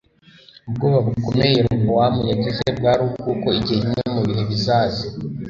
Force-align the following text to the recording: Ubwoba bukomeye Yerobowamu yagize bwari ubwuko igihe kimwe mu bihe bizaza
Ubwoba 0.69 0.97
bukomeye 1.05 1.51
Yerobowamu 1.57 2.21
yagize 2.31 2.65
bwari 2.77 3.01
ubwuko 3.07 3.45
igihe 3.59 3.79
kimwe 3.87 4.01
mu 4.13 4.21
bihe 4.27 4.43
bizaza 4.49 5.05